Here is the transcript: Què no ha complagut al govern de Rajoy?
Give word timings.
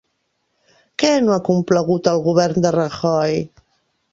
Què 1.03 1.11
no 1.25 1.35
ha 1.35 1.43
complagut 1.51 2.09
al 2.13 2.25
govern 2.29 2.67
de 2.67 2.73
Rajoy? 2.79 3.39